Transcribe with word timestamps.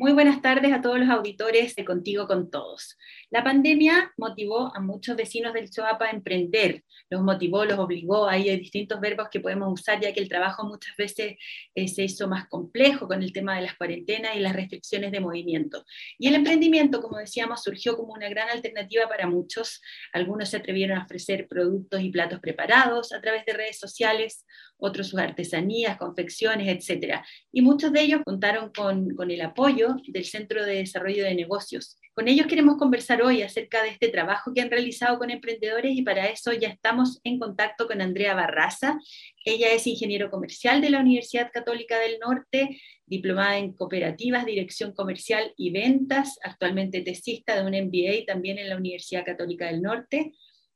Muy 0.00 0.14
buenas 0.14 0.40
tardes 0.40 0.72
a 0.72 0.80
todos 0.80 0.98
los 0.98 1.10
auditores 1.10 1.76
de 1.76 1.84
Contigo 1.84 2.26
con 2.26 2.50
Todos. 2.50 2.96
La 3.28 3.44
pandemia 3.44 4.14
motivó 4.16 4.74
a 4.74 4.80
muchos 4.80 5.14
vecinos 5.14 5.52
del 5.52 5.68
Choapa 5.68 6.06
a 6.06 6.10
emprender, 6.10 6.84
los 7.10 7.20
motivó, 7.20 7.66
los 7.66 7.78
obligó, 7.78 8.26
hay 8.26 8.56
distintos 8.56 8.98
verbos 8.98 9.28
que 9.30 9.40
podemos 9.40 9.70
usar 9.70 10.00
ya 10.00 10.14
que 10.14 10.20
el 10.20 10.28
trabajo 10.30 10.66
muchas 10.66 10.96
veces 10.96 11.34
eh, 11.74 11.86
se 11.86 12.04
hizo 12.04 12.28
más 12.28 12.48
complejo 12.48 13.08
con 13.08 13.22
el 13.22 13.30
tema 13.34 13.56
de 13.56 13.60
las 13.60 13.74
cuarentenas 13.76 14.36
y 14.36 14.40
las 14.40 14.56
restricciones 14.56 15.12
de 15.12 15.20
movimiento. 15.20 15.84
Y 16.18 16.28
el 16.28 16.34
emprendimiento, 16.34 17.02
como 17.02 17.18
decíamos, 17.18 17.62
surgió 17.62 17.94
como 17.94 18.14
una 18.14 18.30
gran 18.30 18.48
alternativa 18.48 19.06
para 19.06 19.26
muchos. 19.26 19.82
Algunos 20.14 20.48
se 20.48 20.56
atrevieron 20.56 20.96
a 20.96 21.04
ofrecer 21.04 21.46
productos 21.46 22.00
y 22.00 22.08
platos 22.08 22.40
preparados 22.40 23.12
a 23.12 23.20
través 23.20 23.44
de 23.44 23.52
redes 23.52 23.78
sociales, 23.78 24.46
otros 24.78 25.08
sus 25.08 25.20
artesanías, 25.20 25.98
confecciones, 25.98 26.68
etc. 26.68 27.20
Y 27.52 27.60
muchos 27.60 27.92
de 27.92 28.00
ellos 28.00 28.22
contaron 28.24 28.72
con, 28.72 29.10
con 29.14 29.30
el 29.30 29.42
apoyo 29.42 29.89
del 30.06 30.24
Centro 30.24 30.64
de 30.64 30.76
Desarrollo 30.76 31.24
de 31.24 31.34
Negocios. 31.34 31.96
Con 32.14 32.28
ellos 32.28 32.46
queremos 32.46 32.76
conversar 32.76 33.22
hoy 33.22 33.42
acerca 33.42 33.82
de 33.82 33.90
este 33.90 34.08
trabajo 34.08 34.52
que 34.52 34.60
han 34.60 34.70
realizado 34.70 35.18
con 35.18 35.30
emprendedores 35.30 35.96
y 35.96 36.02
para 36.02 36.26
eso 36.26 36.52
ya 36.52 36.68
estamos 36.68 37.20
en 37.24 37.38
contacto 37.38 37.86
con 37.86 38.00
Andrea 38.00 38.34
Barraza. 38.34 38.98
Ella 39.44 39.72
es 39.72 39.86
ingeniero 39.86 40.30
comercial 40.30 40.80
de 40.80 40.90
la 40.90 41.00
Universidad 41.00 41.50
Católica 41.52 41.98
del 41.98 42.18
Norte, 42.18 42.80
diplomada 43.06 43.58
en 43.58 43.72
cooperativas, 43.72 44.44
dirección 44.44 44.92
comercial 44.92 45.54
y 45.56 45.70
ventas, 45.70 46.38
actualmente 46.42 47.00
tesista 47.00 47.54
de 47.54 47.66
un 47.66 47.86
MBA 47.86 48.26
también 48.26 48.58
en 48.58 48.68
la 48.68 48.76
Universidad 48.76 49.24
Católica 49.24 49.66
del 49.66 49.80
Norte. 49.80 50.32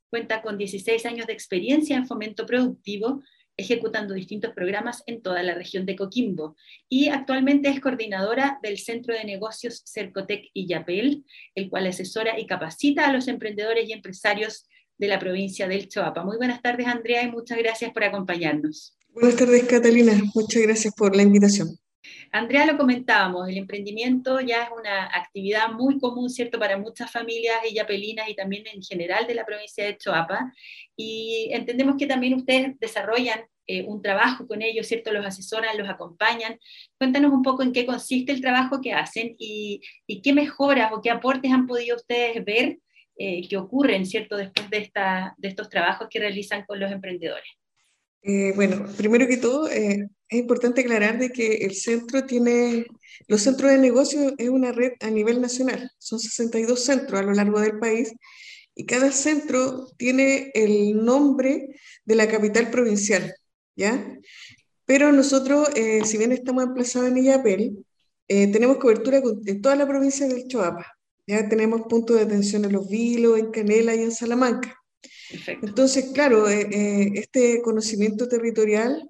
Cuenta 0.09 0.41
con 0.41 0.57
16 0.57 1.05
años 1.05 1.27
de 1.27 1.33
experiencia 1.33 1.95
en 1.95 2.07
fomento 2.07 2.45
productivo, 2.45 3.21
ejecutando 3.57 4.13
distintos 4.13 4.53
programas 4.53 5.03
en 5.07 5.21
toda 5.21 5.41
la 5.43 5.53
región 5.53 5.85
de 5.85 5.95
Coquimbo 5.95 6.55
y 6.89 7.09
actualmente 7.09 7.69
es 7.69 7.79
coordinadora 7.79 8.59
del 8.61 8.77
Centro 8.77 9.13
de 9.13 9.23
Negocios 9.23 9.83
Cercotec 9.85 10.49
y 10.53 10.67
Yapel, 10.67 11.25
el 11.55 11.69
cual 11.69 11.87
asesora 11.87 12.39
y 12.39 12.47
capacita 12.47 13.07
a 13.07 13.13
los 13.13 13.27
emprendedores 13.27 13.87
y 13.87 13.93
empresarios 13.93 14.67
de 14.97 15.07
la 15.07 15.19
provincia 15.19 15.67
del 15.67 15.87
Choapa. 15.87 16.23
Muy 16.23 16.37
buenas 16.37 16.61
tardes, 16.61 16.87
Andrea, 16.87 17.23
y 17.23 17.31
muchas 17.31 17.57
gracias 17.57 17.91
por 17.91 18.03
acompañarnos. 18.03 18.97
Buenas 19.09 19.35
tardes, 19.35 19.63
Catalina. 19.65 20.13
Muchas 20.33 20.61
gracias 20.61 20.93
por 20.93 21.15
la 21.15 21.23
invitación. 21.23 21.77
Andrea, 22.31 22.65
lo 22.65 22.77
comentábamos, 22.77 23.47
el 23.47 23.57
emprendimiento 23.57 24.39
ya 24.39 24.63
es 24.63 24.69
una 24.77 25.05
actividad 25.05 25.69
muy 25.71 25.99
común, 25.99 26.29
¿cierto?, 26.29 26.59
para 26.59 26.77
muchas 26.77 27.11
familias 27.11 27.57
y 27.69 27.73
yapelinas 27.73 28.29
y 28.29 28.35
también 28.35 28.65
en 28.67 28.81
general 28.81 29.27
de 29.27 29.35
la 29.35 29.45
provincia 29.45 29.85
de 29.85 29.97
Choapa. 29.97 30.53
Y 30.95 31.49
entendemos 31.51 31.95
que 31.97 32.07
también 32.07 32.33
ustedes 32.33 32.79
desarrollan 32.79 33.41
eh, 33.67 33.83
un 33.83 34.01
trabajo 34.01 34.47
con 34.47 34.61
ellos, 34.61 34.87
¿cierto? 34.87 35.11
Los 35.11 35.25
asesoran, 35.25 35.77
los 35.77 35.89
acompañan. 35.89 36.59
Cuéntanos 36.99 37.31
un 37.31 37.41
poco 37.41 37.63
en 37.63 37.73
qué 37.73 37.85
consiste 37.85 38.31
el 38.31 38.41
trabajo 38.41 38.79
que 38.81 38.93
hacen 38.93 39.35
y, 39.39 39.81
qué 40.23 40.33
mejoras 40.33 40.91
o 40.93 41.01
qué 41.01 41.09
aportes 41.09 41.51
han 41.51 41.65
podido 41.67 41.95
ustedes 41.95 42.43
ver 42.45 42.77
eh, 43.17 43.47
que 43.47 43.57
ocurren, 43.57 44.05
¿cierto?, 44.05 44.37
después 44.37 44.69
de, 44.69 44.77
esta, 44.77 45.33
de 45.37 45.47
estos 45.47 45.69
trabajos 45.69 46.07
que 46.09 46.19
realizan 46.19 46.65
con 46.65 46.79
los 46.79 46.91
emprendedores. 46.91 47.49
Eh, 48.27 48.53
bueno, 48.55 48.87
primero 48.97 49.27
que 49.27 49.37
todo, 49.37 49.67
es 49.69 49.99
importante 50.29 50.81
aclarar 50.81 51.19
de 51.19 51.31
que 51.31 51.57
el 51.57 51.75
centro 51.75 52.25
tiene, 52.25 52.87
los 53.27 53.41
centros 53.41 53.69
de 53.71 53.77
negocio 53.77 54.33
es 54.39 54.49
una 54.49 54.71
red 54.71 54.93
a 55.01 55.11
nivel 55.11 55.41
nacional, 55.41 55.91
son 55.99 56.19
62 56.19 56.83
centros 56.83 57.19
a 57.19 57.23
lo 57.23 57.33
largo 57.33 57.59
del 57.59 57.77
país 57.77 58.13
y 58.73 58.85
cada 58.87 59.11
centro 59.11 59.87
tiene 59.97 60.51
el 60.55 61.05
nombre 61.05 61.75
de 62.03 62.15
la 62.15 62.27
capital 62.27 62.71
provincial. 62.71 63.31
¿ya? 63.75 64.17
Pero 64.85 65.11
nosotros, 65.11 65.69
eh, 65.75 66.01
si 66.05 66.17
bien 66.17 66.31
estamos 66.31 66.63
emplazados 66.63 67.09
en 67.09 67.17
Illapel, 67.17 67.85
eh, 68.27 68.47
tenemos 68.51 68.77
cobertura 68.77 69.21
en 69.45 69.61
toda 69.61 69.75
la 69.75 69.87
provincia 69.87 70.27
del 70.27 70.47
Choapa. 70.47 70.85
Ya 71.27 71.47
tenemos 71.47 71.83
puntos 71.83 72.17
de 72.17 72.23
atención 72.23 72.65
en 72.65 72.73
Los 72.73 72.89
Vilos, 72.89 73.37
en 73.37 73.51
Canela 73.51 73.93
y 73.95 74.01
en 74.01 74.11
Salamanca. 74.11 74.75
Entonces, 75.61 76.11
claro, 76.13 76.49
eh, 76.49 77.11
este 77.15 77.61
conocimiento 77.61 78.27
territorial, 78.27 79.09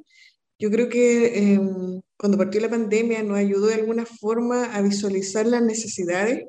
yo 0.58 0.72
creo 0.72 0.88
que 0.90 1.38
em, 1.38 2.02
cuando 2.18 2.38
partió 2.38 2.62
la 2.62 2.70
pandemia 2.70 3.24
nos 3.24 3.38
ayudó 3.38 3.68
de 3.68 3.76
alguna 3.76 4.06
forma 4.06 4.74
a 4.74 4.82
visualizar 4.82 5.46
las 5.46 5.62
necesidades, 5.62 6.46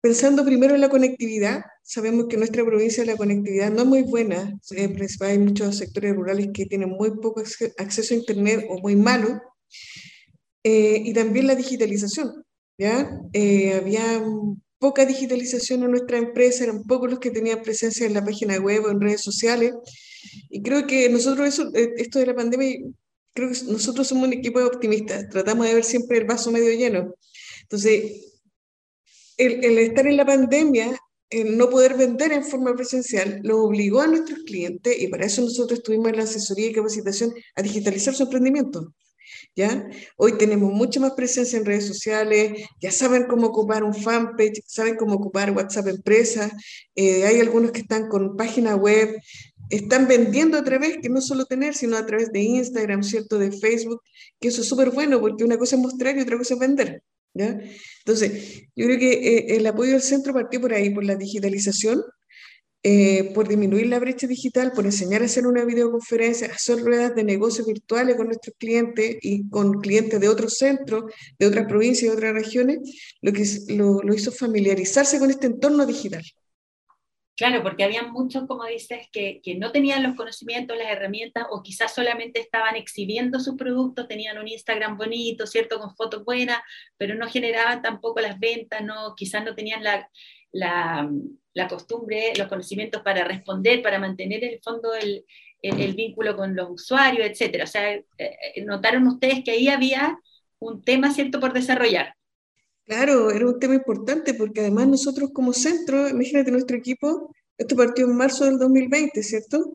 pensando 0.00 0.44
primero 0.44 0.74
en 0.74 0.82
la 0.82 0.90
conectividad, 0.90 1.62
Sabemos 1.86 2.28
que 2.28 2.36
en 2.36 2.40
nuestra 2.40 2.64
provincia 2.64 3.04
la 3.04 3.14
conectividad 3.14 3.70
no 3.70 3.82
es 3.82 3.86
muy 3.86 4.02
buena, 4.02 4.58
eh, 4.74 5.06
hay 5.20 5.38
muchos 5.38 5.76
sectores 5.76 6.16
rurales 6.16 6.48
que 6.54 6.64
tienen 6.64 6.88
muy 6.88 7.10
poco 7.20 7.42
acceso 7.76 8.14
a 8.14 8.16
Internet 8.16 8.64
o 8.70 8.78
muy 8.78 8.96
malo, 8.96 9.38
eh, 10.62 11.02
y 11.04 11.12
también 11.12 11.46
la 11.46 11.54
digitalización. 11.54 12.42
¿ya? 12.78 13.20
Eh, 13.34 13.74
había 13.74 14.24
poca 14.78 15.06
digitalización 15.06 15.82
en 15.82 15.90
nuestra 15.90 16.18
empresa, 16.18 16.64
eran 16.64 16.84
pocos 16.84 17.10
los 17.10 17.18
que 17.18 17.30
tenían 17.30 17.62
presencia 17.62 18.06
en 18.06 18.14
la 18.14 18.24
página 18.24 18.58
web 18.58 18.84
o 18.84 18.90
en 18.90 19.00
redes 19.00 19.22
sociales, 19.22 19.74
y 20.50 20.62
creo 20.62 20.86
que 20.86 21.08
nosotros, 21.08 21.48
eso, 21.48 21.70
esto 21.74 22.18
de 22.18 22.26
la 22.26 22.34
pandemia, 22.34 22.78
creo 23.32 23.50
que 23.50 23.58
nosotros 23.72 24.06
somos 24.06 24.28
un 24.28 24.34
equipo 24.34 24.58
de 24.58 24.66
optimistas, 24.66 25.28
tratamos 25.28 25.66
de 25.66 25.74
ver 25.74 25.84
siempre 25.84 26.18
el 26.18 26.24
vaso 26.24 26.50
medio 26.50 26.70
lleno. 26.72 27.14
Entonces, 27.62 28.34
el, 29.36 29.64
el, 29.64 29.78
estar 29.78 30.06
en 30.06 30.16
la 30.16 30.26
pandemia 30.26 30.98
el 31.30 31.56
no 31.56 31.68
poder 31.68 31.96
vender 31.96 32.32
en 32.32 32.44
forma 32.44 32.74
presencial 32.74 33.40
lo 33.42 33.64
obligó 33.64 34.00
a 34.00 34.06
nuestros 34.06 34.40
clientes, 34.40 34.96
y 35.00 35.08
para 35.08 35.26
eso 35.26 35.42
nosotros 35.42 35.78
estuvimos 35.78 36.08
en 36.08 36.16
la 36.16 36.24
asesoría 36.24 36.68
y 36.68 36.72
capacitación, 36.72 37.34
a 37.56 37.62
digitalizar 37.62 38.14
su 38.14 38.24
emprendimiento. 38.24 38.94
¿Ya? 39.56 39.88
Hoy 40.16 40.36
tenemos 40.38 40.72
mucha 40.72 41.00
más 41.00 41.12
presencia 41.12 41.58
en 41.58 41.64
redes 41.64 41.86
sociales, 41.86 42.68
ya 42.80 42.90
saben 42.90 43.26
cómo 43.26 43.48
ocupar 43.48 43.84
un 43.84 43.94
fanpage, 43.94 44.62
saben 44.66 44.96
cómo 44.96 45.14
ocupar 45.14 45.50
WhatsApp 45.52 45.88
Empresa, 45.88 46.50
eh, 46.94 47.24
hay 47.24 47.40
algunos 47.40 47.72
que 47.72 47.80
están 47.80 48.08
con 48.08 48.36
página 48.36 48.74
web, 48.76 49.16
están 49.70 50.06
vendiendo 50.06 50.58
a 50.58 50.64
través, 50.64 50.98
que 50.98 51.08
no 51.08 51.20
solo 51.20 51.46
tener, 51.46 51.74
sino 51.74 51.96
a 51.96 52.06
través 52.06 52.30
de 52.32 52.40
Instagram, 52.40 53.02
¿cierto? 53.02 53.38
De 53.38 53.52
Facebook, 53.52 54.00
que 54.40 54.48
eso 54.48 54.62
es 54.62 54.68
súper 54.68 54.90
bueno 54.90 55.20
porque 55.20 55.44
una 55.44 55.58
cosa 55.58 55.76
es 55.76 55.82
mostrar 55.82 56.16
y 56.16 56.20
otra 56.20 56.38
cosa 56.38 56.54
es 56.54 56.60
vender. 56.60 57.02
¿ya? 57.34 57.58
Entonces, 57.98 58.62
yo 58.76 58.86
creo 58.86 58.98
que 58.98 59.12
eh, 59.12 59.56
el 59.56 59.66
apoyo 59.66 59.92
del 59.92 60.02
centro 60.02 60.32
partió 60.32 60.60
por 60.60 60.72
ahí, 60.72 60.90
por 60.90 61.04
la 61.04 61.16
digitalización, 61.16 62.02
eh, 62.86 63.32
por 63.34 63.48
disminuir 63.48 63.86
la 63.86 63.98
brecha 63.98 64.26
digital, 64.26 64.72
por 64.72 64.84
enseñar 64.84 65.22
a 65.22 65.24
hacer 65.24 65.46
una 65.46 65.64
videoconferencia, 65.64 66.48
hacer 66.48 66.80
ruedas 66.84 67.14
de 67.14 67.24
negocios 67.24 67.66
virtuales 67.66 68.14
con 68.14 68.26
nuestros 68.26 68.54
clientes 68.58 69.16
y 69.22 69.48
con 69.48 69.80
clientes 69.80 70.20
de 70.20 70.28
otros 70.28 70.58
centros, 70.58 71.04
de 71.38 71.46
otras 71.46 71.66
provincias, 71.66 72.10
de 72.10 72.16
otras 72.18 72.34
regiones, 72.34 72.80
lo 73.22 73.32
que 73.32 73.44
lo, 73.68 74.02
lo 74.02 74.14
hizo 74.14 74.30
familiarizarse 74.30 75.18
con 75.18 75.30
este 75.30 75.46
entorno 75.46 75.86
digital. 75.86 76.22
Claro, 77.36 77.64
porque 77.64 77.82
había 77.82 78.04
muchos, 78.04 78.46
como 78.46 78.64
dices, 78.64 79.08
que, 79.10 79.40
que, 79.42 79.56
no 79.56 79.72
tenían 79.72 80.04
los 80.04 80.14
conocimientos, 80.14 80.76
las 80.76 80.88
herramientas, 80.88 81.46
o 81.50 81.62
quizás 81.64 81.92
solamente 81.92 82.38
estaban 82.40 82.76
exhibiendo 82.76 83.40
sus 83.40 83.56
productos, 83.56 84.06
tenían 84.06 84.38
un 84.38 84.46
Instagram 84.46 84.96
bonito, 84.96 85.44
¿cierto? 85.46 85.80
Con 85.80 85.96
fotos 85.96 86.24
buenas, 86.24 86.60
pero 86.96 87.16
no 87.16 87.28
generaban 87.28 87.82
tampoco 87.82 88.20
las 88.20 88.38
ventas, 88.38 88.82
no, 88.84 89.14
quizás 89.16 89.44
no 89.44 89.56
tenían 89.56 89.82
la, 89.82 90.08
la, 90.52 91.10
la 91.54 91.68
costumbre, 91.68 92.32
los 92.38 92.48
conocimientos 92.48 93.02
para 93.02 93.24
responder, 93.24 93.82
para 93.82 93.98
mantener 93.98 94.44
en 94.44 94.52
el 94.54 94.60
fondo 94.62 94.94
el, 94.94 95.24
el, 95.62 95.94
vínculo 95.94 96.36
con 96.36 96.54
los 96.54 96.70
usuarios, 96.70 97.26
etcétera. 97.26 97.64
O 97.64 97.66
sea, 97.66 97.94
eh, 97.94 98.04
eh, 98.18 98.64
notaron 98.64 99.06
ustedes 99.08 99.42
que 99.44 99.52
ahí 99.52 99.68
había 99.68 100.18
un 100.58 100.82
tema, 100.84 101.10
¿cierto?, 101.12 101.40
por 101.40 101.52
desarrollar. 101.52 102.14
Claro, 102.86 103.30
era 103.30 103.46
un 103.46 103.58
tema 103.58 103.74
importante 103.74 104.34
porque 104.34 104.60
además 104.60 104.88
nosotros 104.88 105.30
como 105.32 105.52
centro, 105.54 106.08
imagínate 106.08 106.50
nuestro 106.50 106.76
equipo, 106.76 107.34
esto 107.56 107.76
partió 107.76 108.04
en 108.06 108.16
marzo 108.16 108.44
del 108.44 108.58
2020, 108.58 109.22
¿cierto? 109.22 109.74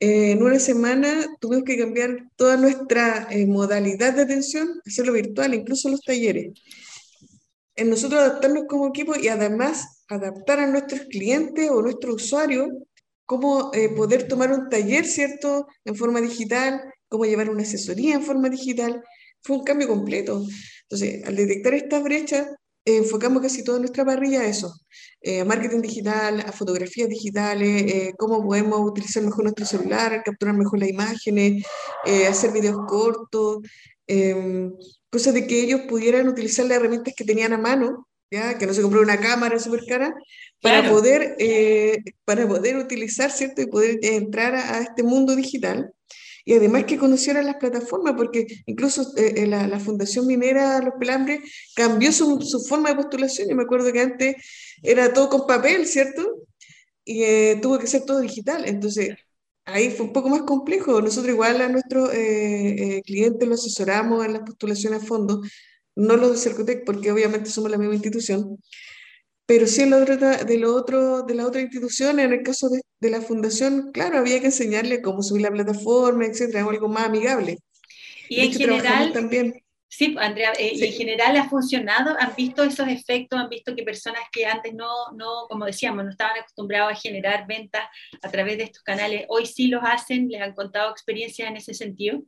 Eh, 0.00 0.32
en 0.32 0.42
una 0.42 0.58
semana 0.58 1.26
tuvimos 1.40 1.64
que 1.64 1.78
cambiar 1.78 2.28
toda 2.36 2.56
nuestra 2.56 3.28
eh, 3.30 3.46
modalidad 3.46 4.14
de 4.14 4.22
atención, 4.22 4.80
hacerlo 4.84 5.12
virtual, 5.12 5.54
incluso 5.54 5.88
los 5.88 6.00
talleres. 6.00 6.52
En 7.76 7.90
nosotros 7.90 8.20
adaptarnos 8.20 8.64
como 8.68 8.88
equipo 8.88 9.14
y 9.16 9.28
además 9.28 10.04
adaptar 10.08 10.60
a 10.60 10.66
nuestros 10.66 11.02
clientes 11.02 11.70
o 11.70 11.80
nuestros 11.82 12.16
usuarios 12.24 12.68
cómo 13.24 13.70
eh, 13.72 13.88
poder 13.90 14.28
tomar 14.28 14.52
un 14.52 14.68
taller, 14.68 15.06
¿cierto? 15.06 15.66
En 15.84 15.96
forma 15.96 16.20
digital, 16.20 16.82
cómo 17.08 17.24
llevar 17.24 17.50
una 17.50 17.62
asesoría 17.62 18.14
en 18.14 18.22
forma 18.22 18.48
digital. 18.48 19.02
Fue 19.42 19.56
un 19.56 19.64
cambio 19.64 19.88
completo. 19.88 20.44
Entonces, 20.82 21.24
al 21.24 21.36
detectar 21.36 21.74
esta 21.74 22.00
brecha, 22.00 22.48
eh, 22.84 22.96
enfocamos 22.96 23.40
casi 23.42 23.62
toda 23.62 23.78
nuestra 23.78 24.04
parrilla 24.04 24.40
a 24.40 24.46
eso, 24.46 24.74
eh, 25.20 25.40
a 25.40 25.44
marketing 25.44 25.82
digital, 25.82 26.40
a 26.40 26.50
fotografías 26.50 27.08
digitales, 27.08 27.84
eh, 27.92 28.12
cómo 28.18 28.42
podemos 28.42 28.80
utilizar 28.80 29.22
mejor 29.22 29.44
nuestro 29.44 29.64
celular, 29.66 30.22
capturar 30.24 30.56
mejor 30.56 30.80
las 30.80 30.88
imágenes, 30.88 31.64
hacer 32.28 32.50
videos 32.52 32.78
cortos, 32.88 33.58
em, 34.06 34.72
cosas 35.10 35.34
de 35.34 35.46
que 35.46 35.62
ellos 35.62 35.82
pudieran 35.88 36.28
utilizar 36.28 36.66
las 36.66 36.78
herramientas 36.78 37.14
que 37.16 37.24
tenían 37.24 37.52
a 37.52 37.58
mano, 37.58 38.08
¿ya? 38.30 38.58
que 38.58 38.66
no 38.66 38.74
se 38.74 38.82
compró 38.82 39.00
una 39.00 39.20
cámara 39.20 39.58
súper 39.60 39.84
cara, 39.86 40.14
para, 40.60 40.88
poder, 40.88 41.36
para 42.24 42.46
poder 42.48 42.76
utilizar, 42.76 43.30
¿cierto? 43.30 43.62
Y 43.62 43.66
poder 43.66 43.98
entrar 44.02 44.54
a, 44.54 44.78
a 44.78 44.82
este 44.82 45.02
mundo 45.02 45.36
digital 45.36 45.92
y 46.44 46.54
además 46.54 46.84
que 46.84 46.98
conocieran 46.98 47.46
las 47.46 47.56
plataformas, 47.56 48.14
porque 48.16 48.46
incluso 48.66 49.02
eh, 49.16 49.34
eh, 49.36 49.46
la, 49.46 49.78
Fundación 49.80 50.26
Minera 50.26 50.80
Los 50.80 50.94
Pelambres 50.98 51.40
cambió 51.74 52.12
su, 52.12 52.40
su, 52.40 52.60
forma 52.60 52.90
de 52.90 52.96
postulación. 52.96 53.48
Yo 53.48 53.56
me 53.56 53.62
acuerdo 53.62 53.92
que 53.92 54.00
antes 54.00 54.36
era 54.82 55.12
todo 55.12 55.28
con 55.28 55.46
papel, 55.46 55.86
¿cierto? 55.86 56.42
Y 57.04 57.22
eh, 57.24 57.58
tuvo 57.62 57.78
que 57.78 57.86
ser 57.86 58.04
todo 58.04 58.20
digital. 58.20 58.64
Entonces, 58.66 59.16
ahí 59.64 59.90
fue 59.90 60.06
un 60.06 60.12
poco 60.12 60.28
más 60.28 60.42
complejo. 60.42 61.00
Nosotros 61.00 61.32
igual 61.32 61.60
a 61.60 61.68
nuestros 61.68 62.10
clientes 63.04 63.48
los 63.48 63.60
asesoramos 63.60 64.24
en 64.24 64.34
las 64.34 64.42
postulaciones 64.42 65.02
a 65.02 65.06
fondo, 65.06 65.42
no 65.96 66.16
los 66.16 66.32
de 66.32 66.38
Cercotec, 66.38 66.84
porque 66.84 67.12
obviamente 67.12 67.50
somos 67.50 67.70
la 67.70 67.78
misma 67.78 67.94
institución, 67.94 68.58
pero 69.46 69.66
sí 69.66 69.82
en 69.82 69.90
la 69.90 70.00
de, 70.00 70.58
lo 70.58 70.74
otro, 70.74 71.22
de 71.22 71.34
la 71.34 71.46
otra 71.46 71.60
institución, 71.60 72.20
en 72.20 72.32
el 72.32 72.42
caso 72.42 72.68
de, 72.68 72.80
de, 73.02 73.10
la 73.10 73.20
fundación, 73.20 73.90
claro, 73.92 74.18
había 74.18 74.40
que 74.40 74.46
enseñarle 74.46 75.02
cómo 75.02 75.22
subir 75.22 75.42
la 75.42 75.50
plataforma, 75.50 76.24
etcétera, 76.24 76.64
algo 76.64 76.88
más 76.88 77.06
amigable. 77.06 77.58
Y 78.28 78.40
en 78.40 78.52
general, 78.52 79.12
también. 79.12 79.62
Sí, 79.88 80.16
Andrea, 80.18 80.52
eh, 80.58 80.72
y 80.74 80.84
en 80.84 80.92
general 80.92 81.36
ha 81.36 81.50
funcionado, 81.50 82.16
han 82.18 82.34
visto 82.34 82.62
esos 82.64 82.88
efectos, 82.88 83.38
han 83.38 83.50
visto 83.50 83.76
que 83.76 83.82
personas 83.82 84.22
que 84.32 84.46
antes 84.46 84.72
no, 84.72 84.88
no, 85.14 85.46
como 85.50 85.66
decíamos, 85.66 86.04
no 86.04 86.10
estaban 86.10 86.38
acostumbrados 86.38 86.92
a 86.92 86.96
generar 86.96 87.46
ventas 87.46 87.82
a 88.22 88.30
través 88.30 88.56
de 88.56 88.64
estos 88.64 88.82
canales, 88.82 89.26
hoy 89.28 89.44
sí 89.44 89.66
los 89.66 89.82
hacen, 89.84 90.28
les 90.28 90.40
han 90.40 90.54
contado 90.54 90.90
experiencias 90.90 91.46
en 91.46 91.56
ese 91.58 91.74
sentido. 91.74 92.22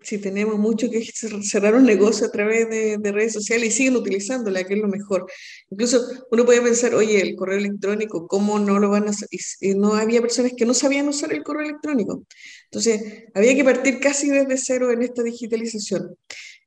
Sí, 0.00 0.18
tenemos 0.18 0.58
mucho 0.58 0.90
que 0.90 1.00
cerrar 1.04 1.74
un 1.76 1.84
negocio 1.84 2.26
a 2.26 2.30
través 2.32 2.68
de, 2.68 2.98
redes 3.12 3.32
sociales 3.32 3.68
y 3.68 3.70
siguen 3.72 3.96
utilizándola, 3.96 4.64
que 4.64 4.74
es 4.74 4.80
lo 4.80 4.88
mejor. 4.88 5.26
Incluso 5.70 6.04
uno 6.32 6.44
puede 6.44 6.60
pensar, 6.60 6.92
oye, 6.94 7.20
el 7.20 7.36
correo 7.36 7.58
electrónico, 7.58 8.26
¿cómo 8.26 8.58
no 8.58 8.80
lo 8.80 8.90
van 8.90 9.06
a 9.06 9.10
hacer? 9.10 9.28
Y 9.60 9.74
no 9.74 9.94
había 9.94 10.20
personas 10.20 10.52
que 10.56 10.66
no 10.66 10.74
sabían 10.74 11.06
usar 11.08 11.32
el 11.32 11.44
correo 11.44 11.68
electrónico. 11.68 12.24
Entonces, 12.64 13.26
había 13.32 13.54
que 13.54 13.62
partir 13.62 14.00
casi 14.00 14.28
desde 14.28 14.58
cero 14.58 14.90
en 14.90 15.02
esta 15.02 15.22
digitalización. 15.22 16.16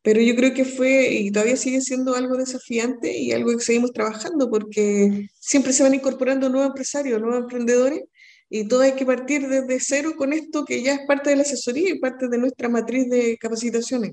Pero 0.01 0.22
yo 0.22 0.33
creo 0.36 0.54
que 0.54 0.63
fue 0.63 1.10
y 1.12 1.31
todavía 1.31 1.57
sigue 1.57 1.81
siendo 1.81 2.15
algo 2.15 2.38
desafiante 2.38 3.18
y 3.18 3.33
algo 3.33 3.51
que 3.51 3.63
seguimos 3.63 3.92
trabajando 3.92 4.50
porque 4.50 5.27
siempre 5.39 5.74
se 5.74 5.83
van 5.83 5.94
incorporando 5.94 6.48
nuevos 6.50 6.69
empresarios, 6.69 7.19
nuevos 7.19 7.42
emprendedores 7.42 8.04
y 8.50 8.68
todo 8.68 8.81
hay 8.81 8.96
que 8.96 9.06
partir 9.06 9.48
desde 9.48 9.80
cero 9.80 10.13
con 10.18 10.34
esto 10.34 10.66
que 10.66 10.81
ya 10.81 10.94
es 10.94 11.01
parte 11.07 11.30
de 11.30 11.36
la 11.38 11.42
asesoría 11.44 11.92
y 11.92 12.00
parte 12.00 12.28
de 12.28 12.38
nuestra 12.38 12.68
matriz 12.68 13.10
de 13.10 13.38
capacitaciones. 13.38 14.12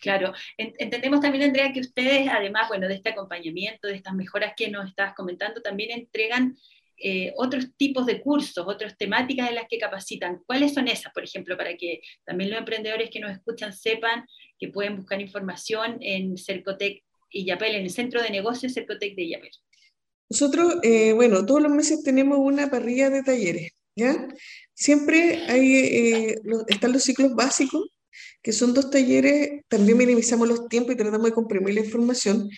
Claro, 0.00 0.32
entendemos 0.56 1.20
también, 1.20 1.44
Andrea, 1.44 1.72
que 1.72 1.80
ustedes, 1.80 2.28
además, 2.28 2.66
bueno, 2.68 2.88
de 2.88 2.94
este 2.94 3.10
acompañamiento, 3.10 3.86
de 3.86 3.94
estas 3.94 4.14
mejoras 4.14 4.52
que 4.56 4.68
nos 4.68 4.88
estás 4.88 5.14
comentando, 5.14 5.62
también 5.62 5.92
entregan 5.92 6.56
eh, 7.04 7.32
otros 7.36 7.76
tipos 7.76 8.06
de 8.06 8.20
cursos, 8.20 8.64
otras 8.66 8.96
temáticas 8.96 9.48
en 9.48 9.56
las 9.56 9.66
que 9.68 9.78
capacitan. 9.78 10.40
¿Cuáles 10.46 10.74
son 10.74 10.88
esas, 10.88 11.12
por 11.12 11.24
ejemplo, 11.24 11.56
para 11.56 11.76
que 11.76 12.00
también 12.24 12.50
los 12.50 12.58
emprendedores 12.58 13.10
que 13.10 13.20
nos 13.20 13.32
escuchan 13.32 13.72
sepan 13.72 14.24
que 14.58 14.68
pueden 14.68 14.96
buscar 14.96 15.20
información 15.20 15.98
en 16.00 16.36
Cercotec 16.36 17.02
y 17.30 17.50
en 17.50 17.62
el 17.62 17.90
Centro 17.90 18.22
de 18.22 18.30
Negocios 18.30 18.74
Cercotec 18.74 19.14
de 19.14 19.28
Yapel? 19.28 19.50
Nosotros, 20.32 20.76
eh, 20.82 21.12
bueno, 21.12 21.44
todos 21.44 21.60
los 21.60 21.70
meses 21.70 22.02
tenemos 22.02 22.38
una 22.38 22.70
parrilla 22.70 23.10
de 23.10 23.22
talleres, 23.22 23.72
¿ya? 23.94 24.28
Siempre 24.72 25.42
hay, 25.46 25.74
eh, 25.76 26.36
están 26.68 26.92
los 26.92 27.02
ciclos 27.02 27.34
básicos, 27.34 27.90
que 28.40 28.52
son 28.52 28.72
dos 28.72 28.88
talleres, 28.90 29.60
también 29.68 29.98
minimizamos 29.98 30.48
los 30.48 30.68
tiempos 30.68 30.94
y 30.94 30.96
tratamos 30.96 31.26
de 31.26 31.34
comprimir 31.34 31.74
la 31.74 31.80
información, 31.80 32.48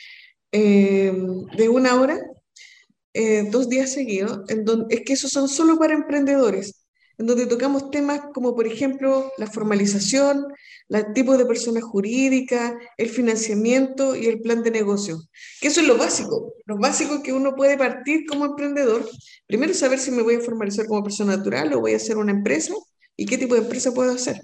eh, 0.52 1.12
de 1.56 1.68
una 1.68 2.00
hora, 2.00 2.20
dos 3.50 3.68
días 3.68 3.92
seguidos, 3.92 4.48
en 4.48 4.64
es 4.88 5.00
que 5.00 5.14
esos 5.14 5.32
son 5.32 5.48
solo 5.48 5.76
para 5.76 5.94
emprendedores 5.94 6.83
en 7.18 7.26
donde 7.26 7.46
tocamos 7.46 7.90
temas 7.90 8.20
como, 8.32 8.54
por 8.54 8.66
ejemplo, 8.66 9.32
la 9.38 9.46
formalización, 9.46 10.46
el 10.88 11.12
tipo 11.12 11.36
de 11.36 11.46
persona 11.46 11.80
jurídica, 11.80 12.78
el 12.96 13.08
financiamiento 13.08 14.16
y 14.16 14.26
el 14.26 14.40
plan 14.40 14.62
de 14.62 14.70
negocio. 14.70 15.18
Que 15.60 15.68
eso 15.68 15.80
es 15.80 15.86
lo 15.86 15.96
básico, 15.96 16.54
lo 16.66 16.76
básico 16.78 17.22
que 17.22 17.32
uno 17.32 17.54
puede 17.54 17.78
partir 17.78 18.26
como 18.26 18.44
emprendedor. 18.46 19.08
Primero, 19.46 19.74
saber 19.74 19.98
si 19.98 20.10
me 20.10 20.22
voy 20.22 20.36
a 20.36 20.40
formalizar 20.40 20.86
como 20.86 21.04
persona 21.04 21.36
natural 21.36 21.72
o 21.74 21.80
voy 21.80 21.92
a 21.92 21.96
hacer 21.96 22.16
una 22.16 22.32
empresa 22.32 22.74
y 23.16 23.26
qué 23.26 23.38
tipo 23.38 23.54
de 23.54 23.62
empresa 23.62 23.92
puedo 23.94 24.12
hacer. 24.12 24.40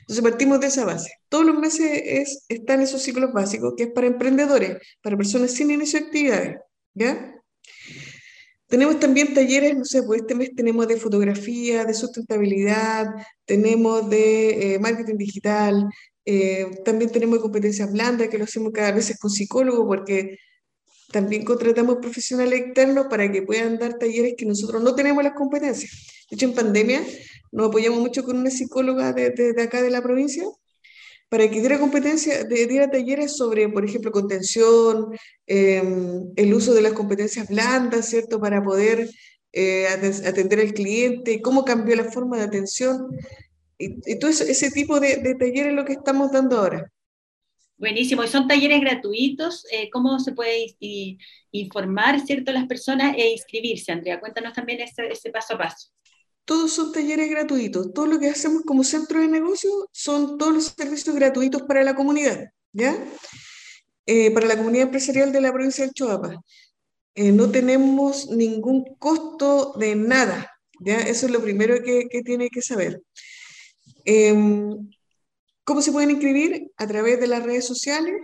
Entonces, 0.00 0.22
partimos 0.22 0.60
de 0.60 0.68
esa 0.68 0.84
base. 0.84 1.10
Todos 1.28 1.44
los 1.44 1.58
meses 1.58 2.02
es, 2.04 2.44
están 2.48 2.80
esos 2.80 3.02
ciclos 3.02 3.32
básicos, 3.32 3.74
que 3.76 3.84
es 3.84 3.90
para 3.90 4.06
emprendedores, 4.06 4.78
para 5.02 5.16
personas 5.16 5.52
sin 5.52 5.70
inicio 5.70 6.00
de 6.00 6.06
actividades. 6.06 6.56
¿Ya? 6.94 7.34
Tenemos 8.72 8.98
también 8.98 9.34
talleres, 9.34 9.76
no 9.76 9.84
sé, 9.84 10.02
pues 10.02 10.22
este 10.22 10.34
mes 10.34 10.54
tenemos 10.56 10.88
de 10.88 10.96
fotografía, 10.96 11.84
de 11.84 11.92
sustentabilidad, 11.92 13.04
tenemos 13.44 14.08
de 14.08 14.76
eh, 14.76 14.78
marketing 14.78 15.18
digital, 15.18 15.90
eh, 16.24 16.80
también 16.82 17.12
tenemos 17.12 17.36
de 17.36 17.42
competencias 17.42 17.92
blandas, 17.92 18.30
que 18.30 18.38
lo 18.38 18.44
hacemos 18.44 18.72
cada 18.72 18.92
vez 18.92 19.14
con 19.20 19.30
psicólogos, 19.30 19.84
porque 19.86 20.38
también 21.12 21.44
contratamos 21.44 21.96
profesionales 21.96 22.60
externos 22.60 23.08
para 23.10 23.30
que 23.30 23.42
puedan 23.42 23.78
dar 23.78 23.98
talleres 23.98 24.36
que 24.38 24.46
nosotros 24.46 24.82
no 24.82 24.94
tenemos 24.94 25.22
las 25.22 25.34
competencias. 25.34 25.90
De 26.30 26.36
hecho, 26.36 26.46
en 26.46 26.54
pandemia 26.54 27.02
nos 27.50 27.68
apoyamos 27.68 28.00
mucho 28.00 28.24
con 28.24 28.38
una 28.38 28.48
psicóloga 28.48 29.12
de, 29.12 29.52
de 29.54 29.62
acá 29.62 29.82
de 29.82 29.90
la 29.90 30.00
provincia, 30.00 30.44
para 31.32 31.48
que 31.48 31.60
diera 31.60 31.78
competencia, 31.78 32.44
diera 32.44 32.90
talleres 32.90 33.38
sobre, 33.38 33.66
por 33.70 33.86
ejemplo, 33.86 34.12
contención, 34.12 35.16
em, 35.46 36.30
el 36.36 36.52
uso 36.52 36.74
de 36.74 36.82
las 36.82 36.92
competencias 36.92 37.48
blandas, 37.48 38.10
¿cierto? 38.10 38.38
Para 38.38 38.62
poder 38.62 39.08
eh, 39.50 39.86
atender 40.26 40.60
al 40.60 40.74
cliente, 40.74 41.40
cómo 41.40 41.64
cambió 41.64 41.96
la 41.96 42.04
forma 42.04 42.36
de 42.36 42.42
atención. 42.42 43.06
Y, 43.78 44.18
todo 44.18 44.30
ese, 44.30 44.70
tipo 44.72 45.00
de, 45.00 45.34
talleres 45.38 45.70
es 45.70 45.72
lo 45.72 45.86
que 45.86 45.94
estamos 45.94 46.30
dando 46.32 46.58
ahora. 46.58 46.92
Buenísimo, 47.78 48.22
y 48.24 48.28
son 48.28 48.46
talleres 48.46 48.82
gratuitos. 48.82 49.64
Eh, 49.72 49.88
¿Cómo 49.90 50.20
se 50.20 50.32
puede 50.32 50.76
informar, 51.50 52.20
cierto, 52.20 52.52
las 52.52 52.66
personas 52.66 53.16
e 53.16 53.30
inscribirse? 53.30 53.90
Andrea, 53.90 54.20
cuéntanos 54.20 54.52
también 54.52 54.80
ese 54.82 55.30
paso 55.30 55.54
a 55.54 55.58
paso 55.58 55.92
todos 56.44 56.72
son 56.72 56.92
talleres 56.92 57.30
gratuitos. 57.30 57.92
Todo 57.92 58.06
lo 58.06 58.18
que 58.18 58.28
hacemos 58.28 58.62
como 58.62 58.84
centro 58.84 59.20
de 59.20 59.28
negocio 59.28 59.70
son 59.92 60.38
todos 60.38 60.52
los 60.52 60.74
servicios 60.76 61.14
gratuitos 61.14 61.62
para 61.62 61.84
la 61.84 61.94
comunidad, 61.94 62.50
¿ya? 62.72 62.96
Eh, 64.06 64.30
para 64.32 64.46
la 64.46 64.56
comunidad 64.56 64.86
empresarial 64.86 65.32
de 65.32 65.40
la 65.40 65.52
provincia 65.52 65.86
de 65.86 65.92
Choapa. 65.92 66.42
Eh, 67.14 67.30
no 67.30 67.50
tenemos 67.50 68.28
ningún 68.30 68.96
costo 68.98 69.74
de 69.78 69.94
nada, 69.94 70.50
¿ya? 70.80 71.00
Eso 71.00 71.26
es 71.26 71.32
lo 71.32 71.42
primero 71.42 71.82
que, 71.82 72.08
que 72.10 72.22
tiene 72.22 72.48
que 72.48 72.62
saber. 72.62 73.00
Em, 74.04 74.90
¿Cómo 75.64 75.80
se 75.80 75.92
pueden 75.92 76.10
inscribir? 76.10 76.72
A 76.76 76.86
través 76.86 77.20
de 77.20 77.28
las 77.28 77.42
redes 77.44 77.66
sociales. 77.66 78.14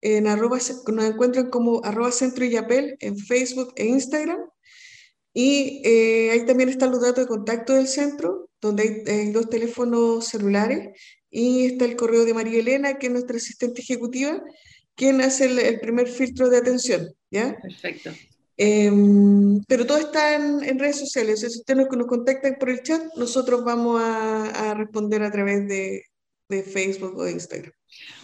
En 0.00 0.26
arroba, 0.26 0.58
nos 0.58 1.04
encuentran 1.04 1.48
como 1.50 1.82
arroba 1.82 2.12
centro 2.12 2.44
y 2.44 2.56
apel 2.56 2.96
en 3.00 3.18
Facebook 3.18 3.72
e 3.76 3.86
Instagram 3.86 4.38
y 5.34 5.82
eh, 5.84 6.30
ahí 6.30 6.46
también 6.46 6.68
están 6.68 6.92
los 6.92 7.02
datos 7.02 7.24
de 7.24 7.28
contacto 7.28 7.74
del 7.74 7.88
centro, 7.88 8.48
donde 8.60 9.04
hay, 9.06 9.32
dos 9.32 9.50
teléfonos 9.50 10.26
celulares, 10.28 10.96
y 11.28 11.66
está 11.66 11.84
el 11.84 11.96
correo 11.96 12.24
de 12.24 12.32
María 12.32 12.60
Elena, 12.60 12.98
que 12.98 13.08
es 13.08 13.12
nuestra 13.12 13.36
asistente 13.36 13.82
ejecutiva, 13.82 14.40
quien 14.94 15.20
hace 15.20 15.46
el, 15.46 15.80
primer 15.80 16.06
filtro 16.06 16.48
de 16.48 16.58
atención, 16.58 17.12
¿ya? 17.30 17.58
Perfecto. 17.60 18.12
Em, 18.56 19.60
pero 19.64 19.84
todo 19.84 19.98
está 19.98 20.36
en, 20.36 20.78
redes 20.78 21.00
sociales, 21.00 21.40
si 21.40 21.46
ustedes 21.46 21.76
nos, 21.76 21.88
nos 21.90 22.06
contactan 22.06 22.54
por 22.58 22.70
el 22.70 22.82
chat, 22.82 23.02
nosotros 23.16 23.64
vamos 23.64 24.00
a, 24.00 24.70
a 24.70 24.74
responder 24.74 25.24
a 25.24 25.32
través 25.32 25.66
de, 25.66 26.04
de 26.48 26.62
Facebook 26.62 27.16
o 27.16 27.24
de 27.24 27.32
Instagram. 27.32 27.72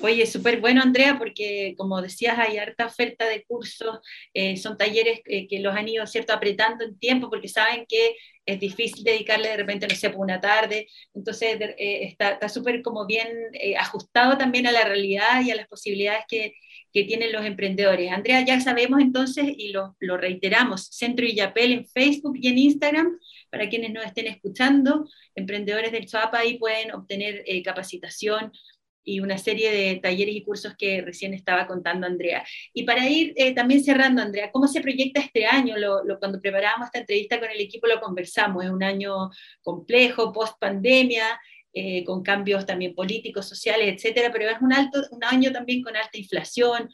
Oye, 0.02 0.26
súper 0.26 0.60
bueno, 0.60 0.80
Andrea, 0.82 1.18
porque 1.18 1.74
como 1.76 2.00
decías, 2.00 2.38
hay 2.38 2.56
harta 2.56 2.86
oferta 2.86 3.26
de 3.26 3.44
cursos, 3.44 3.98
eh, 4.32 4.56
son 4.56 4.78
talleres 4.78 5.20
eh, 5.26 5.46
que 5.46 5.60
los 5.60 5.76
han 5.76 5.88
ido, 5.88 6.06
¿cierto?, 6.06 6.32
apretando 6.32 6.84
en 6.84 6.98
tiempo 6.98 7.28
porque 7.28 7.48
saben 7.48 7.84
que 7.86 8.16
es 8.46 8.58
difícil 8.58 9.04
dedicarle 9.04 9.48
de 9.48 9.58
repente, 9.58 9.86
no 9.86 9.94
sé, 9.94 10.10
por 10.10 10.20
una 10.20 10.40
tarde, 10.40 10.88
entonces 11.14 11.58
eh, 11.78 12.16
está 12.18 12.48
súper 12.48 12.82
como 12.82 13.06
bien 13.06 13.28
ajustado 13.78 14.38
también 14.38 14.66
a 14.66 14.72
la 14.72 14.84
realidad 14.84 15.42
y 15.44 15.50
a 15.50 15.56
las 15.56 15.68
posibilidades 15.68 16.24
que, 16.26 16.54
que, 16.92 17.04
tienen 17.04 17.32
los 17.32 17.44
emprendedores. 17.44 18.10
Andrea, 18.10 18.44
ya 18.44 18.58
sabemos 18.60 19.00
entonces, 19.00 19.44
y 19.56 19.68
lo, 19.72 19.96
lo 20.00 20.16
reiteramos, 20.16 20.86
Centro 20.90 21.26
Illapel 21.26 21.72
en 21.72 21.86
Facebook 21.86 22.36
y 22.40 22.48
en 22.48 22.58
Instagram, 22.58 23.18
para 23.50 23.68
quienes 23.68 23.92
nos 23.92 24.04
estén 24.04 24.26
escuchando, 24.26 25.06
emprendedores 25.34 25.92
del 25.92 26.06
Choapa 26.06 26.38
ahí 26.38 26.58
pueden 26.58 26.92
obtener 26.92 27.44
capacitación 27.62 28.50
y 29.04 29.20
una 29.20 29.38
serie 29.38 29.70
de 29.72 30.00
talleres 30.00 30.34
y 30.34 30.44
cursos 30.44 30.74
que 30.76 31.00
recién 31.00 31.34
estaba 31.34 31.66
contando 31.66 32.06
Andrea. 32.06 32.44
Y 32.72 32.84
para 32.84 33.08
ir 33.08 33.32
eh, 33.36 33.54
también 33.54 33.82
cerrando, 33.82 34.22
Andrea, 34.22 34.50
¿cómo 34.52 34.68
se 34.68 34.80
proyecta 34.80 35.20
este 35.20 35.46
año? 35.46 35.76
Lo, 35.76 36.18
cuando 36.18 36.40
preparábamos 36.40 36.86
esta 36.86 37.00
entrevista 37.00 37.38
con 37.38 37.50
el 37.50 37.60
equipo 37.60 37.86
lo 37.86 38.00
conversamos, 38.00 38.64
es 38.64 38.70
un 38.70 38.82
año 38.82 39.30
complejo, 39.62 40.32
post 40.32 40.58
pandemia, 40.58 41.40
eh, 41.72 42.02
con 42.04 42.22
cambios 42.22 42.66
también 42.66 42.94
políticos, 42.94 43.48
sociales, 43.48 43.94
etcétera, 43.94 44.30
pero 44.32 44.50
es 44.50 44.60
un, 44.60 44.72
alto, 44.72 45.00
un 45.12 45.22
año 45.22 45.52
también 45.52 45.82
con 45.82 45.96
alta 45.96 46.18
inflación, 46.18 46.90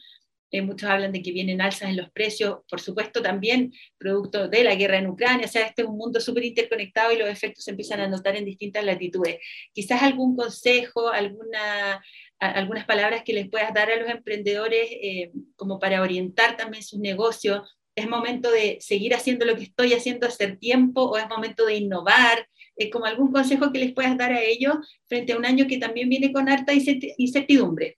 eh, 0.51 0.61
muchos 0.61 0.89
hablan 0.89 1.11
de 1.11 1.21
que 1.21 1.31
vienen 1.31 1.61
alzas 1.61 1.89
en 1.89 1.97
los 1.97 2.09
precios, 2.11 2.59
por 2.69 2.79
supuesto 2.79 3.21
también 3.21 3.73
producto 3.97 4.47
de 4.47 4.63
la 4.63 4.75
guerra 4.75 4.97
en 4.97 5.07
Ucrania, 5.07 5.45
o 5.45 5.49
sea, 5.49 5.65
este 5.65 5.81
es 5.81 5.87
un 5.87 5.97
mundo 5.97 6.21
súper 6.21 6.45
interconectado 6.45 7.11
y 7.11 7.17
los 7.17 7.29
efectos 7.29 7.65
se 7.65 7.71
empiezan 7.71 7.99
a 7.99 8.07
notar 8.07 8.35
en 8.35 8.45
distintas 8.45 8.85
latitudes. 8.85 9.39
Quizás 9.73 10.01
algún 10.03 10.35
consejo, 10.35 11.09
alguna, 11.09 12.01
algunas 12.39 12.85
palabras 12.85 13.23
que 13.23 13.33
les 13.33 13.49
puedas 13.49 13.73
dar 13.73 13.91
a 13.91 13.97
los 13.97 14.09
emprendedores 14.09 14.87
eh, 14.91 15.31
como 15.55 15.79
para 15.79 16.01
orientar 16.01 16.55
también 16.55 16.83
sus 16.83 16.99
negocios. 16.99 17.77
¿Es 17.95 18.07
momento 18.07 18.51
de 18.51 18.77
seguir 18.79 19.15
haciendo 19.15 19.45
lo 19.45 19.55
que 19.55 19.63
estoy 19.63 19.93
haciendo 19.93 20.27
hace 20.27 20.55
tiempo 20.55 21.01
o 21.03 21.17
es 21.17 21.27
momento 21.27 21.65
de 21.65 21.75
innovar? 21.75 22.47
Eh, 22.77 22.91
como 22.91 23.05
algún 23.05 23.31
consejo 23.31 23.71
que 23.71 23.79
les 23.79 23.93
puedas 23.93 24.15
dar 24.17 24.31
a 24.31 24.41
ellos 24.41 24.75
frente 25.07 25.33
a 25.33 25.37
un 25.37 25.45
año 25.45 25.65
que 25.67 25.79
también 25.79 26.09
viene 26.09 26.31
con 26.31 26.47
harta 26.47 26.73
incertidumbre. 26.73 27.97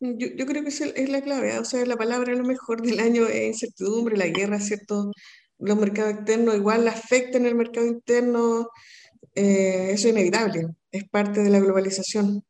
Yo, 0.00 0.28
yo 0.34 0.46
creo 0.46 0.62
que 0.62 0.70
es, 0.70 1.10
la 1.10 1.20
clave, 1.20 1.54
¿eh? 1.54 1.58
o 1.58 1.64
sea, 1.64 1.84
la 1.84 1.96
palabra 1.96 2.32
a 2.32 2.36
lo 2.36 2.44
mejor 2.44 2.80
del 2.80 3.00
año 3.00 3.26
es 3.26 3.48
incertidumbre, 3.48 4.16
la 4.16 4.28
guerra, 4.28 4.58
¿cierto? 4.58 5.12
Los 5.58 5.76
mercados 5.76 6.14
externos 6.14 6.56
igual 6.56 6.88
afectan 6.88 7.44
el 7.44 7.54
mercado 7.54 7.86
interno, 7.86 8.70
eh, 9.34 9.90
eso 9.92 10.08
es 10.08 10.14
inevitable, 10.14 10.68
es 10.90 11.04
parte 11.08 11.42
de 11.42 11.50
la 11.50 11.60
globalización. 11.60 12.42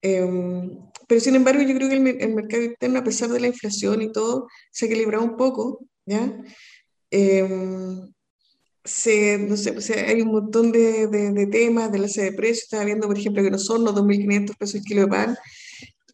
Em, 0.00 0.78
pero 1.08 1.20
sin 1.20 1.34
embargo, 1.34 1.62
yo 1.62 1.74
creo 1.74 1.88
que 1.88 1.96
el, 1.96 2.06
el, 2.20 2.34
mercado 2.34 2.62
interno, 2.62 3.00
a 3.00 3.04
pesar 3.04 3.30
de 3.30 3.40
la 3.40 3.48
inflación 3.48 4.02
y 4.02 4.12
todo, 4.12 4.46
se 4.70 4.84
ha 4.86 4.88
equilibrado 4.88 5.24
un 5.24 5.36
poco, 5.36 5.86
¿ya? 6.06 6.40
Em, 7.10 8.12
se, 8.84 9.38
no 9.38 9.56
sé, 9.56 10.00
hay 10.06 10.22
un 10.22 10.28
montón 10.28 10.72
de, 10.72 11.08
de, 11.08 11.32
de 11.32 11.46
temas 11.48 11.90
de 11.92 11.98
la 11.98 12.06
de 12.06 12.32
precios, 12.32 12.64
estaba 12.64 12.84
viendo, 12.84 13.08
por 13.08 13.18
ejemplo, 13.18 13.42
que 13.42 13.50
no 13.50 13.58
son 13.58 13.84
los 13.84 13.94
2.500 13.94 14.56
pesos 14.56 14.76
el 14.76 14.82
kilo 14.84 15.02
de 15.02 15.08
pan, 15.08 15.36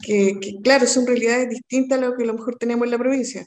que, 0.03 0.39
claro, 0.63 0.87
son 0.87 1.07
realidades 1.07 1.49
distintas 1.49 1.99
a 1.99 2.03
lo 2.03 2.17
que 2.17 2.25
a 2.25 2.27
lo 2.27 2.35
mejor 2.35 2.57
tenemos 2.57 2.85
en 2.85 2.91
la 2.91 2.99
provincia. 2.99 3.47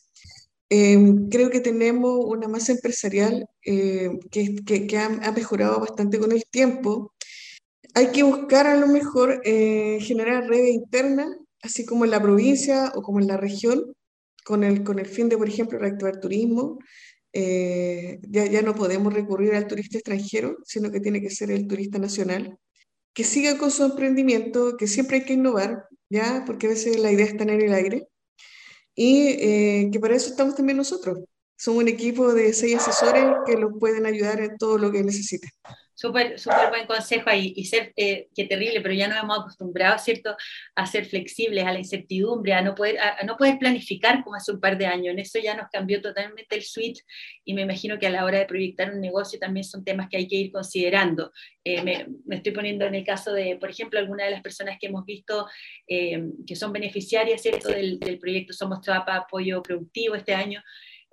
Eh, 0.70 0.98
creo 1.30 1.50
que 1.52 1.60
tenemos 1.60 2.26
una 2.26 2.48
masa 2.48 2.72
empresarial 2.72 3.48
eh, 3.66 4.10
que, 4.32 4.56
que, 4.66 4.98
ha, 4.98 5.32
mejorado 5.32 5.80
bastante 5.80 6.20
con 6.20 6.32
el 6.32 6.44
tiempo. 6.50 7.14
Hay 7.94 8.12
que 8.12 8.24
buscar 8.24 8.68
a 8.68 8.76
lo 8.76 8.88
mejor 8.88 9.42
eh, 9.46 10.00
generar 10.02 10.48
redes 10.48 10.72
internas, 10.72 11.30
así 11.62 11.86
como 11.86 12.06
en 12.06 12.12
la 12.12 12.22
provincia 12.22 12.92
o 12.96 13.02
como 13.02 13.20
en 13.20 13.28
la 13.28 13.38
región, 13.38 13.94
con 14.44 14.64
el, 14.64 14.84
con 14.84 15.00
el 15.00 15.08
fin 15.08 15.30
de, 15.30 15.38
por 15.38 15.50
ejemplo, 15.50 15.80
reactivar 15.80 16.20
turismo. 16.20 16.80
ya, 17.34 18.46
ya 18.46 18.62
no 18.62 18.76
podemos 18.76 19.14
recurrir 19.14 19.56
al 19.56 19.68
turista 19.68 19.98
extranjero, 19.98 20.58
sino 20.66 20.92
que 20.92 21.02
tiene 21.02 21.22
que 21.22 21.30
ser 21.30 21.52
el 21.52 21.68
turista 21.68 22.00
nacional 22.00 22.58
que 23.16 23.24
siga 23.24 23.58
con 23.58 23.72
su 23.72 23.84
emprendimiento, 23.86 24.76
que 24.78 24.88
siempre 24.88 25.18
hay 25.18 25.26
que 25.26 25.34
innovar, 25.34 25.88
¿ya? 26.10 26.44
Porque 26.46 26.68
a 26.68 26.70
veces 26.72 27.00
la 27.00 27.12
idea 27.12 27.26
está 27.26 27.44
en 27.44 27.50
el 27.52 27.74
aire. 27.74 28.08
Y 28.96 29.28
eh, 29.30 29.90
que 29.92 30.00
para 30.00 30.16
eso 30.16 30.30
estamos 30.30 30.56
también 30.56 30.78
nosotros. 30.78 31.20
Somos 31.58 31.84
un 31.84 31.90
equipo 31.90 32.34
de 32.34 32.54
seis 32.54 32.78
asesores 32.78 33.26
que 33.46 33.58
los 33.58 33.74
pueden 33.80 34.06
ayudar 34.06 34.42
en 34.42 34.58
todo 34.58 34.78
lo 34.78 34.92
que 34.92 35.04
necesiten. 35.04 35.50
Súper, 35.98 36.38
súper 36.38 36.70
buen 36.70 36.86
consejo 36.88 37.30
y 37.34 37.64
ser, 37.64 37.94
eh, 37.96 38.28
qué 38.36 38.44
terrible, 38.44 38.82
pero 38.82 38.94
ya 38.94 39.08
nos 39.08 39.18
hemos 39.18 39.40
acostumbrado, 39.40 39.98
¿cierto?, 39.98 40.36
a 40.76 40.86
ser 40.86 41.06
flexibles, 41.06 41.64
a 41.64 41.72
la 41.72 41.80
incertidumbre, 41.80 42.54
a 42.54 42.62
no, 42.62 42.76
poder, 42.76 43.00
a, 43.00 43.24
no 43.24 43.38
poder 43.38 43.58
planificar 43.58 44.22
como 44.22 44.36
hace 44.36 44.52
un 44.52 44.60
par 44.60 44.78
de 44.78 44.88
años. 44.88 45.14
En 45.14 45.20
eso 45.20 45.40
ya 45.40 45.56
nos 45.56 45.70
cambió 45.70 46.02
totalmente 46.02 46.58
el 46.58 46.64
switch 46.64 47.02
y 47.46 47.54
me 47.54 47.62
imagino 47.62 47.98
que 47.98 48.08
a 48.08 48.10
la 48.10 48.26
hora 48.26 48.40
de 48.40 48.46
proyectar 48.46 48.94
un 48.94 49.00
negocio 49.00 49.40
también 49.40 49.64
son 49.64 49.86
temas 49.86 50.10
que 50.10 50.18
hay 50.18 50.28
que 50.28 50.36
ir 50.36 50.52
considerando. 50.52 51.32
Eh, 51.64 51.82
me, 51.82 52.36
estoy 52.36 52.52
poniendo 52.52 52.86
en 52.86 52.96
el 52.96 53.06
caso 53.06 53.32
de, 53.32 53.56
por 53.56 53.70
ejemplo, 53.70 53.98
alguna 53.98 54.26
de 54.26 54.32
las 54.32 54.42
personas 54.42 54.78
que 54.78 54.88
hemos 54.88 55.06
visto 55.06 55.48
eh, 55.88 56.22
que 56.46 56.58
son 56.58 56.74
beneficiarias, 56.74 57.42
¿cierto?, 57.42 57.70
del, 57.70 58.00
del 58.00 58.20
proyecto 58.20 58.52
Somos 58.52 58.82
Trapa 58.82 59.16
Apoyo 59.16 59.64
Productivo 59.64 60.16
este 60.16 60.34
año 60.34 60.62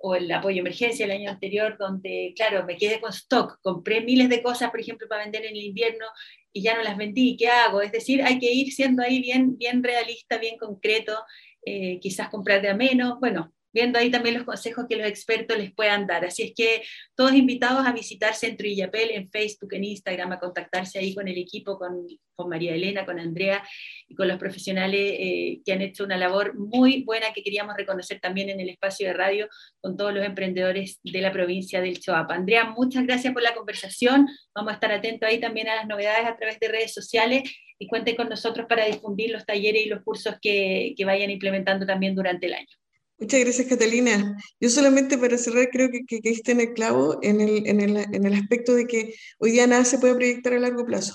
o 0.05 0.15
el 0.15 0.29
apoyo 0.33 0.59
emergencia 0.59 1.05
el 1.05 1.11
año 1.11 1.29
anterior, 1.29 1.77
donde, 1.79 2.33
claro, 2.35 2.65
me 2.65 2.75
quedé 2.75 2.99
con 2.99 3.11
stock, 3.11 3.57
compré 3.61 4.01
miles 4.01 4.27
de 4.27 4.43
cosas, 4.43 4.69
por 4.69 4.81
ejemplo, 4.81 5.07
para 5.07 5.23
vender 5.23 5.45
en 5.45 5.55
el 5.55 5.63
invierno 5.63 6.05
y 6.51 6.61
ya 6.61 6.75
no 6.75 6.83
las 6.83 6.97
vendí, 6.97 7.37
¿qué 7.37 7.47
hago? 7.47 7.81
Es 7.81 7.93
decir, 7.93 8.21
hay 8.21 8.37
que 8.37 8.51
ir 8.51 8.73
siendo 8.73 9.01
ahí 9.01 9.21
bien, 9.21 9.57
bien 9.57 9.81
realista, 9.81 10.37
bien 10.39 10.57
concreto, 10.57 11.17
eh, 11.65 11.99
quizás 12.01 12.27
comprar 12.27 12.61
de 12.61 12.67
a 12.67 12.75
menos, 12.75 13.17
bueno, 13.21 13.52
viendo 13.73 13.97
ahí 13.97 14.11
también 14.11 14.35
los 14.35 14.43
consejos 14.43 14.85
que 14.87 14.95
los 14.95 15.07
expertos 15.07 15.57
les 15.57 15.73
puedan 15.73 16.05
dar. 16.05 16.23
Así 16.23 16.43
es 16.43 16.53
que 16.55 16.83
todos 17.15 17.33
invitados 17.33 17.85
a 17.85 17.91
visitar 17.91 18.35
Centro 18.35 18.67
Illapel 18.67 19.09
en 19.11 19.29
Facebook, 19.29 19.73
en 19.73 19.83
Instagram, 19.83 20.33
a 20.33 20.39
contactarse 20.39 20.99
ahí 20.99 21.15
con 21.15 21.27
el 21.27 21.37
equipo, 21.37 21.77
con, 21.77 22.07
María 22.45 22.75
Elena, 22.75 23.05
con 23.05 23.19
Andrea 23.19 23.63
y 24.07 24.15
con 24.15 24.27
los 24.27 24.37
profesionales 24.37 25.13
eh, 25.17 25.61
que 25.63 25.71
han 25.71 25.81
hecho 25.81 26.03
una 26.03 26.17
labor 26.17 26.57
muy 26.57 27.03
buena 27.03 27.31
que 27.31 27.41
queríamos 27.41 27.77
reconocer 27.77 28.19
también 28.19 28.49
en 28.49 28.59
el 28.59 28.69
espacio 28.69 29.07
de 29.07 29.13
radio 29.13 29.47
con 29.79 29.95
todos 29.95 30.13
los 30.13 30.25
emprendedores 30.25 30.99
de 31.03 31.21
la 31.21 31.31
provincia 31.31 31.79
del 31.79 31.99
Choapa. 31.99 32.35
Andrea, 32.35 32.65
muchas 32.65 33.05
gracias 33.05 33.33
por 33.33 33.43
la 33.43 33.55
conversación. 33.55 34.27
Vamos 34.53 34.71
a 34.71 34.73
estar 34.73 34.91
atentos 34.91 35.29
ahí 35.29 35.39
también 35.39 35.69
a 35.69 35.75
las 35.75 35.87
novedades 35.87 36.25
a 36.25 36.35
través 36.35 36.59
de 36.59 36.67
redes 36.67 36.93
sociales 36.93 37.43
y 37.79 37.87
cuenten 37.87 38.17
con 38.17 38.27
nosotros 38.27 38.65
para 38.67 38.85
difundir 38.85 39.31
los 39.31 39.45
talleres 39.45 39.85
y 39.85 39.89
los 39.89 40.03
cursos 40.03 40.35
que 40.41 40.95
vayan 41.05 41.29
implementando 41.29 41.85
también 41.85 42.13
durante 42.13 42.47
el 42.47 42.55
año. 42.55 42.82
Muchas 43.23 43.39
gracias, 43.39 43.67
Catalina. 43.67 44.35
Yo 44.59 44.69
solamente 44.69 45.17
para 45.17 45.37
cerrar 45.37 45.69
creo 45.71 45.89
que, 45.89 46.01
que, 46.05 46.19
que 46.19 46.51
en 46.51 46.59
el 46.59 46.73
clavo 46.73 47.19
en 47.21 47.39
el, 47.39 47.65
en, 47.67 47.79
el, 47.79 47.95
en 47.95 48.25
el 48.25 48.33
aspecto 48.33 48.75
de 48.75 48.85
que 48.85 49.15
hoy 49.39 49.51
día 49.51 49.65
nada 49.65 49.85
se 49.85 49.97
puede 49.97 50.15
proyectar 50.15 50.51
a 50.51 50.59
largo 50.59 50.85
plazo. 50.85 51.13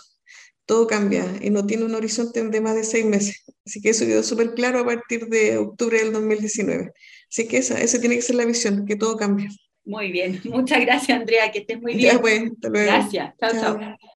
Todo 0.65 0.87
cambia 0.87 1.27
y 1.43 1.51
no 1.51 1.67
tiene 1.67 1.85
un 1.85 1.95
horizonte 1.95 2.43
de 2.43 2.61
más 2.63 2.77
de 2.77 2.85
seis 2.85 3.05
meses. 3.05 3.45
Así 3.67 3.83
que 3.83 3.91
eso 3.91 4.07
quedó 4.07 4.23
súper 4.23 4.55
claro 4.55 4.79
a 4.79 4.87
partir 4.87 5.27
de 5.27 5.59
octubre 5.59 5.99
del 5.99 6.15
2019. 6.15 6.93
Así 7.31 7.47
que 7.47 7.59
esa, 7.59 7.79
esa 7.79 8.01
tiene 8.01 8.17
que 8.17 8.23
ser 8.23 8.37
la 8.37 8.47
visión, 8.47 8.87
que 8.87 8.97
todo 8.97 9.19
cambia. 9.19 9.51
Muy 9.85 10.11
bien. 10.11 10.41
Muchas 10.45 10.81
gracias, 10.81 11.21
Andrea. 11.21 11.53
Que 11.53 11.59
estés 11.59 11.79
muy 11.79 11.95
bien. 11.95 12.15
Ya, 12.15 12.21
pues, 12.23 12.43
hasta 12.43 12.69
luego. 12.71 12.87
Gracias. 12.87 13.35
chao. 13.39 13.51
chao. 13.53 13.79
chao. 13.79 13.99